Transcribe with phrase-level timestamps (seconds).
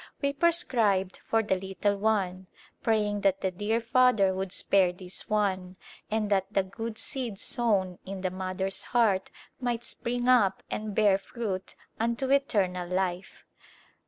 [0.19, 2.47] We prescribed for the little one,
[2.81, 5.75] praying that the dear Father would spare this one,
[6.09, 9.29] and that the good seed sown in the mother's heart
[9.59, 13.45] might spring up and bear fruit unto eternal life.